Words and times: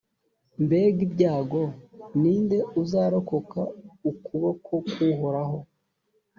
mbega 0.63 0.99
ibyago! 1.07 1.61
ni 2.19 2.33
nde 2.43 2.57
uzarokoka 2.81 3.61
ukuboko 4.09 4.73
kw’uhoraho? 4.89 5.57